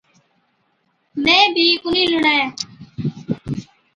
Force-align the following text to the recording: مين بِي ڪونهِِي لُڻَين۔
مين 1.23 1.43
بِي 1.55 1.67
ڪونهِِي 1.81 2.03
لُڻَين۔ 2.11 2.45